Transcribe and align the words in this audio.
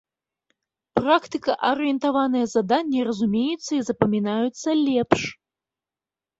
Практыка-арыентаваныя 0.99 2.45
заданні 2.55 2.99
разумеюцца 3.11 3.71
і 3.79 3.85
запамінаюцца 3.93 4.69
лепш. 4.87 5.21